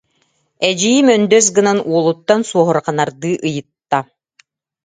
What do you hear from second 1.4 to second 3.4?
гынан уолуттан суоһурҕанардыы